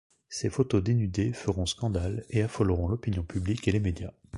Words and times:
Ces 0.29 0.49
photos 0.49 0.81
dénudées 0.81 1.31
feront 1.31 1.67
scandales 1.67 2.25
et 2.31 2.41
affoleront 2.41 2.87
l'opinion 2.87 3.21
publique 3.23 3.67
et 3.67 3.71
les 3.71 3.79
médias. 3.79 4.13